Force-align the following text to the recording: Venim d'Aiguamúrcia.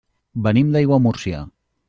Venim 0.47 0.71
d'Aiguamúrcia. 0.77 1.45